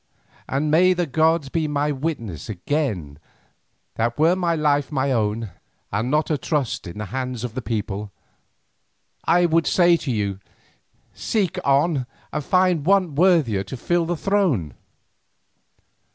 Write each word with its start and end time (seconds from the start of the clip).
And 0.49 0.71
may 0.71 0.93
the 0.93 1.05
gods 1.05 1.49
be 1.49 1.67
my 1.67 1.91
witness 1.91 2.49
again 2.49 3.19
that 3.97 4.17
were 4.17 4.35
my 4.35 4.55
life 4.55 4.91
my 4.91 5.11
own, 5.11 5.51
and 5.91 6.09
not 6.09 6.31
a 6.31 6.39
trust 6.39 6.87
in 6.87 6.97
the 6.97 7.05
hands 7.13 7.43
of 7.43 7.53
this 7.53 7.63
people, 7.63 8.11
I 9.25 9.45
would 9.45 9.67
say 9.67 9.97
to 9.97 10.09
you, 10.11 10.39
'Seek 11.13 11.59
on 11.63 12.07
and 12.33 12.43
find 12.43 12.83
one 12.83 13.13
worthier 13.13 13.63
to 13.65 13.77
fill 13.77 14.07
the 14.07 14.17
throne. 14.17 14.73